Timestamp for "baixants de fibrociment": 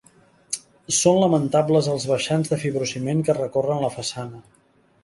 2.13-3.25